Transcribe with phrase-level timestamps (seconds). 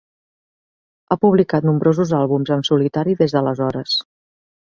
[1.09, 3.97] Ha publicat nombrosos àlbums en solitari des d'aleshores.